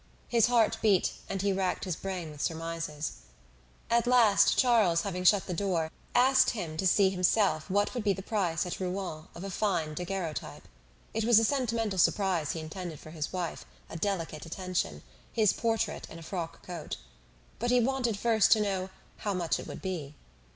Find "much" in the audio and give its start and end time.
19.35-19.59